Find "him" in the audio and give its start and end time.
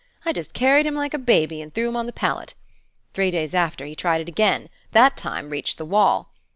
0.87-0.95, 1.87-1.95